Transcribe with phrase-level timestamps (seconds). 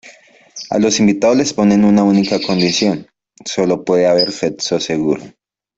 [0.71, 3.05] A los invitados les ponen una única condición:
[3.45, 5.21] solo puede haber sexo seguro.